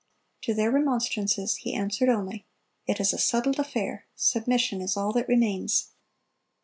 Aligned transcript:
To 0.41 0.55
their 0.55 0.71
remonstrances 0.71 1.57
he 1.57 1.75
answered 1.75 2.09
only, 2.09 2.47
"It 2.87 2.99
is 2.99 3.13
a 3.13 3.19
settled 3.19 3.59
affair; 3.59 4.07
submission 4.15 4.81
is 4.81 4.97
all 4.97 5.11
that 5.13 5.27
remains." 5.27 5.91